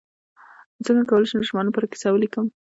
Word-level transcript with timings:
څنګه 0.85 1.03
کولی 1.09 1.25
شم 1.29 1.37
د 1.39 1.41
ماشومانو 1.41 1.69
لپاره 1.69 1.91
کیسه 1.91 2.07
ولیکم 2.11 2.45